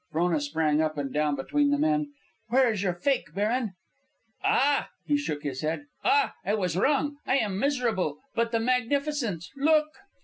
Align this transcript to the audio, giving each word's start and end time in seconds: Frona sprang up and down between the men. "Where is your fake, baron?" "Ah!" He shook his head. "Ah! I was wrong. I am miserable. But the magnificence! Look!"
Frona 0.11 0.41
sprang 0.41 0.81
up 0.81 0.97
and 0.97 1.13
down 1.13 1.35
between 1.35 1.69
the 1.69 1.77
men. 1.77 2.11
"Where 2.47 2.71
is 2.73 2.81
your 2.81 2.95
fake, 2.95 3.35
baron?" 3.35 3.75
"Ah!" 4.43 4.89
He 5.05 5.15
shook 5.15 5.43
his 5.43 5.61
head. 5.61 5.85
"Ah! 6.03 6.33
I 6.43 6.55
was 6.55 6.75
wrong. 6.75 7.17
I 7.27 7.37
am 7.37 7.59
miserable. 7.59 8.17
But 8.33 8.51
the 8.51 8.59
magnificence! 8.59 9.47
Look!" 9.55 9.89